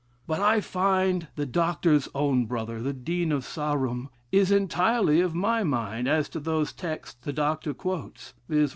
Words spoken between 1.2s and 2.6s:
the Dr.'s own